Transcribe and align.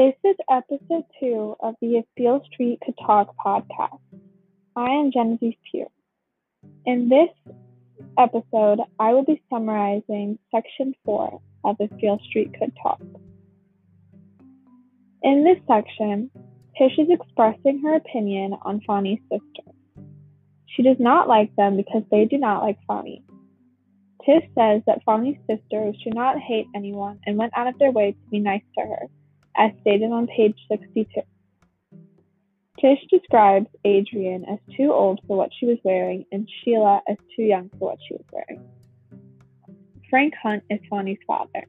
This 0.00 0.14
is 0.24 0.36
episode 0.50 1.04
two 1.20 1.56
of 1.60 1.74
the 1.82 1.98
If 1.98 2.06
Beale 2.16 2.42
Street 2.50 2.78
Could 2.82 2.94
Talk 3.04 3.36
podcast. 3.36 4.00
I 4.74 4.86
am 4.92 5.12
Genevieve 5.12 5.58
Pugh. 5.70 5.90
In 6.86 7.10
this 7.10 7.28
episode, 8.18 8.78
I 8.98 9.12
will 9.12 9.26
be 9.26 9.42
summarizing 9.50 10.38
section 10.50 10.94
four 11.04 11.42
of 11.64 11.76
If 11.80 11.90
Beale 12.00 12.18
Street 12.26 12.50
Could 12.58 12.72
Talk. 12.82 13.02
In 15.22 15.44
this 15.44 15.58
section, 15.68 16.30
Tish 16.78 16.96
is 16.96 17.08
expressing 17.10 17.82
her 17.82 17.94
opinion 17.96 18.54
on 18.62 18.80
Fonny's 18.86 19.20
sisters. 19.30 19.74
She 20.64 20.82
does 20.82 20.96
not 20.98 21.28
like 21.28 21.54
them 21.56 21.76
because 21.76 22.04
they 22.10 22.24
do 22.24 22.38
not 22.38 22.62
like 22.62 22.78
Fonny. 22.86 23.22
Tish 24.24 24.48
says 24.56 24.80
that 24.86 25.04
Fonny's 25.04 25.36
sisters 25.46 25.94
do 26.02 26.08
not 26.14 26.38
hate 26.38 26.68
anyone 26.74 27.20
and 27.26 27.36
went 27.36 27.52
out 27.54 27.66
of 27.66 27.78
their 27.78 27.90
way 27.90 28.12
to 28.12 28.30
be 28.30 28.38
nice 28.38 28.62
to 28.78 28.80
her, 28.86 29.06
as 29.56 29.72
stated 29.80 30.10
on 30.10 30.26
page 30.26 30.56
62. 30.68 31.22
Tish 32.80 32.98
describes 33.10 33.66
Adrienne 33.86 34.46
as 34.50 34.58
too 34.74 34.92
old 34.92 35.20
for 35.26 35.36
what 35.36 35.50
she 35.58 35.66
was 35.66 35.78
wearing 35.84 36.24
and 36.32 36.48
Sheila 36.48 37.02
as 37.08 37.16
too 37.36 37.42
young 37.42 37.68
for 37.78 37.90
what 37.90 37.98
she 38.06 38.14
was 38.14 38.24
wearing. 38.32 38.64
Frank 40.08 40.34
Hunt 40.42 40.62
is 40.70 40.80
Fonny's 40.88 41.18
father. 41.26 41.66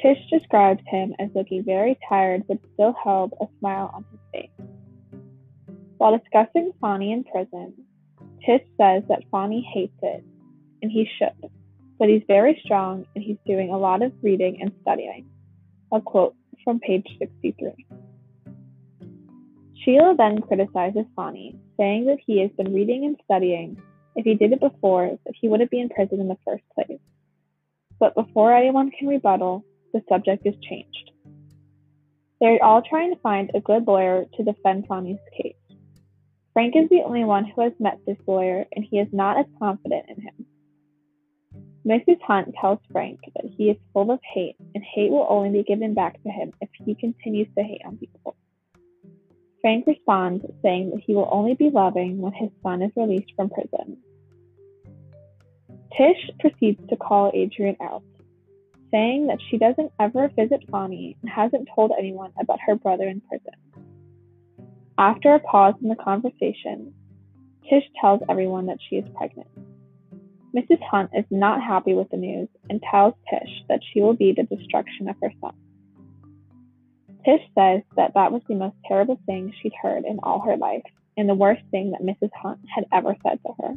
Tish 0.00 0.18
describes 0.30 0.82
him 0.86 1.14
as 1.18 1.28
looking 1.34 1.62
very 1.62 1.98
tired 2.08 2.44
but 2.48 2.58
still 2.74 2.94
held 3.04 3.34
a 3.40 3.46
smile 3.58 3.90
on 3.94 4.04
his 4.10 4.20
face. 4.32 4.66
While 5.98 6.18
discussing 6.18 6.72
Fonny 6.80 7.12
in 7.12 7.22
prison, 7.22 7.74
Tish 8.44 8.62
says 8.76 9.04
that 9.08 9.22
Fonny 9.30 9.60
hates 9.72 9.96
it, 10.02 10.24
and 10.82 10.90
he 10.90 11.08
should, 11.18 11.50
but 11.98 12.08
he's 12.08 12.24
very 12.26 12.60
strong 12.64 13.06
and 13.14 13.22
he's 13.22 13.36
doing 13.46 13.70
a 13.70 13.78
lot 13.78 14.02
of 14.02 14.12
reading 14.22 14.60
and 14.60 14.72
studying. 14.82 15.26
A 15.92 16.00
quote 16.00 16.34
from 16.64 16.80
page 16.80 17.06
63. 17.18 17.86
Sheila 19.84 20.14
then 20.16 20.40
criticizes 20.40 21.06
Fonny, 21.16 21.56
saying 21.76 22.06
that 22.06 22.18
he 22.24 22.40
has 22.40 22.50
been 22.52 22.72
reading 22.72 23.04
and 23.04 23.16
studying. 23.24 23.80
If 24.14 24.24
he 24.24 24.34
did 24.34 24.52
it 24.52 24.60
before, 24.60 25.18
that 25.24 25.34
he 25.40 25.48
wouldn't 25.48 25.70
be 25.70 25.80
in 25.80 25.88
prison 25.88 26.20
in 26.20 26.28
the 26.28 26.38
first 26.44 26.64
place. 26.74 27.00
But 27.98 28.14
before 28.14 28.54
anyone 28.54 28.90
can 28.90 29.08
rebuttal, 29.08 29.64
the 29.92 30.02
subject 30.08 30.46
is 30.46 30.54
changed. 30.62 31.10
They're 32.40 32.62
all 32.62 32.82
trying 32.82 33.14
to 33.14 33.20
find 33.20 33.50
a 33.54 33.60
good 33.60 33.86
lawyer 33.86 34.26
to 34.36 34.44
defend 34.44 34.86
Fonny's 34.86 35.20
case. 35.36 35.54
Frank 36.52 36.74
is 36.76 36.88
the 36.90 37.02
only 37.04 37.24
one 37.24 37.44
who 37.44 37.62
has 37.62 37.72
met 37.78 37.98
this 38.06 38.18
lawyer, 38.26 38.66
and 38.72 38.84
he 38.84 38.98
is 38.98 39.08
not 39.12 39.38
as 39.38 39.46
confident 39.58 40.06
in 40.08 40.20
him. 40.20 40.41
Mrs. 41.86 42.20
Hunt 42.22 42.54
tells 42.60 42.78
Frank 42.92 43.18
that 43.34 43.50
he 43.56 43.70
is 43.70 43.76
full 43.92 44.12
of 44.12 44.20
hate, 44.22 44.56
and 44.74 44.84
hate 44.84 45.10
will 45.10 45.26
only 45.28 45.50
be 45.50 45.64
given 45.64 45.94
back 45.94 46.22
to 46.22 46.30
him 46.30 46.52
if 46.60 46.68
he 46.84 46.94
continues 46.94 47.48
to 47.56 47.64
hate 47.64 47.82
on 47.84 47.96
people. 47.96 48.36
Frank 49.60 49.86
responds, 49.86 50.44
saying 50.62 50.90
that 50.90 51.02
he 51.04 51.14
will 51.14 51.28
only 51.30 51.54
be 51.54 51.70
loving 51.70 52.18
when 52.20 52.32
his 52.32 52.50
son 52.62 52.82
is 52.82 52.92
released 52.96 53.32
from 53.34 53.50
prison. 53.50 53.98
Tish 55.96 56.30
proceeds 56.38 56.80
to 56.88 56.96
call 56.96 57.32
Adrienne 57.34 57.76
out, 57.80 58.02
saying 58.90 59.26
that 59.26 59.38
she 59.50 59.58
doesn't 59.58 59.92
ever 59.98 60.28
visit 60.28 60.64
Fonny 60.70 61.16
and 61.20 61.30
hasn't 61.30 61.68
told 61.74 61.92
anyone 61.98 62.32
about 62.40 62.58
her 62.66 62.76
brother 62.76 63.08
in 63.08 63.20
prison. 63.20 63.54
After 64.98 65.34
a 65.34 65.40
pause 65.40 65.74
in 65.82 65.88
the 65.88 65.96
conversation, 65.96 66.94
Tish 67.68 67.84
tells 68.00 68.20
everyone 68.28 68.66
that 68.66 68.78
she 68.88 68.96
is 68.96 69.04
pregnant. 69.16 69.48
Mrs. 70.54 70.82
Hunt 70.90 71.10
is 71.14 71.24
not 71.30 71.62
happy 71.62 71.94
with 71.94 72.10
the 72.10 72.16
news 72.16 72.48
and 72.68 72.82
tells 72.82 73.14
Tish 73.30 73.62
that 73.68 73.80
she 73.92 74.02
will 74.02 74.14
be 74.14 74.32
the 74.32 74.42
destruction 74.54 75.08
of 75.08 75.16
her 75.22 75.32
son. 75.40 75.54
Tish 77.24 77.42
says 77.56 77.82
that 77.96 78.14
that 78.14 78.32
was 78.32 78.42
the 78.48 78.54
most 78.54 78.76
terrible 78.86 79.18
thing 79.26 79.52
she'd 79.62 79.72
heard 79.80 80.04
in 80.04 80.18
all 80.22 80.40
her 80.40 80.56
life 80.56 80.82
and 81.16 81.28
the 81.28 81.34
worst 81.34 81.62
thing 81.70 81.92
that 81.92 82.02
Mrs. 82.02 82.30
Hunt 82.34 82.60
had 82.74 82.84
ever 82.92 83.16
said 83.22 83.38
to 83.46 83.52
her. 83.62 83.74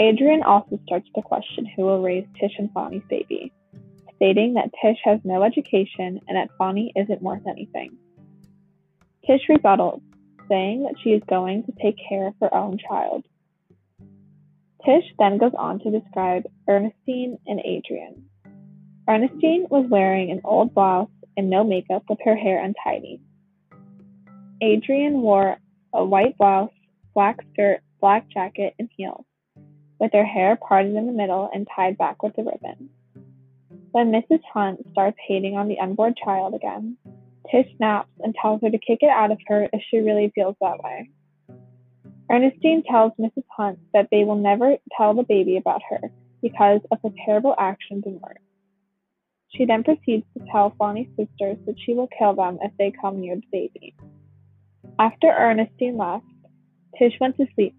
Adrienne 0.00 0.42
also 0.42 0.80
starts 0.84 1.08
to 1.14 1.22
question 1.22 1.66
who 1.66 1.82
will 1.82 2.02
raise 2.02 2.26
Tish 2.40 2.54
and 2.58 2.72
Fonny's 2.72 3.02
baby, 3.08 3.52
stating 4.16 4.54
that 4.54 4.70
Tish 4.82 4.98
has 5.04 5.20
no 5.22 5.42
education 5.42 6.20
and 6.26 6.36
that 6.36 6.50
Fonny 6.58 6.92
isn't 6.96 7.22
worth 7.22 7.46
anything. 7.46 7.96
Tish 9.26 9.42
rebuttals, 9.48 10.02
saying 10.48 10.82
that 10.82 10.94
she 11.02 11.10
is 11.10 11.22
going 11.28 11.64
to 11.64 11.72
take 11.80 11.96
care 12.08 12.26
of 12.26 12.34
her 12.40 12.52
own 12.52 12.78
child. 12.78 13.24
Tish 14.84 15.04
then 15.18 15.38
goes 15.38 15.52
on 15.56 15.78
to 15.80 15.90
describe 15.90 16.44
Ernestine 16.68 17.38
and 17.46 17.60
Adrienne. 17.60 18.24
Ernestine 19.08 19.66
was 19.70 19.86
wearing 19.88 20.30
an 20.30 20.40
old 20.44 20.74
blouse 20.74 21.10
and 21.36 21.48
no 21.48 21.62
makeup 21.64 22.02
with 22.08 22.18
her 22.24 22.36
hair 22.36 22.62
untidy. 22.62 23.20
Adrienne 24.62 25.22
wore 25.22 25.56
a 25.92 26.04
white 26.04 26.36
blouse, 26.36 26.70
black 27.14 27.38
skirt, 27.52 27.80
black 28.00 28.28
jacket, 28.28 28.74
and 28.78 28.88
heels, 28.96 29.24
with 29.98 30.12
her 30.12 30.24
hair 30.24 30.56
parted 30.56 30.94
in 30.94 31.06
the 31.06 31.12
middle 31.12 31.48
and 31.52 31.68
tied 31.74 31.96
back 31.98 32.22
with 32.22 32.36
a 32.38 32.42
ribbon. 32.42 32.90
When 33.92 34.10
Mrs. 34.10 34.40
Hunt 34.52 34.80
starts 34.90 35.18
hating 35.26 35.56
on 35.56 35.68
the 35.68 35.78
unborn 35.78 36.14
child 36.24 36.54
again, 36.54 36.96
Tish 37.50 37.66
snaps 37.76 38.08
and 38.20 38.34
tells 38.34 38.62
her 38.62 38.70
to 38.70 38.78
kick 38.78 38.98
it 39.02 39.10
out 39.10 39.30
of 39.30 39.38
her 39.46 39.68
if 39.72 39.82
she 39.90 39.98
really 39.98 40.32
feels 40.34 40.56
that 40.60 40.82
way. 40.82 41.10
Ernestine 42.32 42.82
tells 42.82 43.12
Mrs. 43.20 43.44
Hunt 43.54 43.78
that 43.92 44.08
they 44.10 44.24
will 44.24 44.36
never 44.36 44.76
tell 44.96 45.12
the 45.12 45.22
baby 45.22 45.58
about 45.58 45.82
her 45.90 46.00
because 46.40 46.80
of 46.90 46.98
her 47.02 47.10
terrible 47.26 47.54
actions 47.58 48.04
and 48.06 48.18
words. 48.22 48.40
She 49.54 49.66
then 49.66 49.84
proceeds 49.84 50.24
to 50.32 50.44
tell 50.50 50.74
Fonny's 50.78 51.08
sisters 51.08 51.58
that 51.66 51.76
she 51.84 51.92
will 51.92 52.08
kill 52.18 52.34
them 52.34 52.58
if 52.62 52.72
they 52.78 52.90
come 52.90 53.20
near 53.20 53.36
the 53.36 53.42
baby. 53.52 53.94
After 54.98 55.28
Ernestine 55.28 55.98
left, 55.98 56.24
Tish 56.98 57.12
went 57.20 57.36
to 57.36 57.46
sleep, 57.54 57.74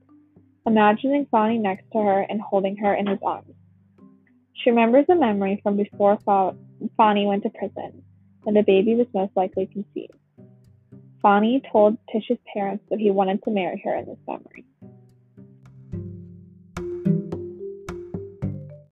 imagining 0.68 1.26
Fonny 1.32 1.58
next 1.58 1.86
to 1.92 1.98
her 1.98 2.22
and 2.22 2.40
holding 2.40 2.78
her 2.78 2.94
in 2.94 3.08
his 3.08 3.20
arms. 3.26 3.56
She 4.54 4.70
remembers 4.70 5.06
a 5.10 5.16
memory 5.16 5.60
from 5.64 5.78
before 5.78 6.20
Fonny 6.96 7.26
went 7.26 7.42
to 7.42 7.50
prison, 7.50 8.04
when 8.44 8.54
the 8.54 8.62
baby 8.62 8.94
was 8.94 9.08
most 9.16 9.36
likely 9.36 9.66
conceived. 9.66 10.14
Fonny 11.24 11.64
told 11.72 11.98
Tish's 12.12 12.38
parents 12.54 12.84
that 12.92 13.00
he 13.00 13.10
wanted 13.10 13.44
to 13.46 13.52
marry 13.52 13.82
her 13.86 13.96
in 13.96 14.06
the 14.06 14.18
memory. 14.28 14.66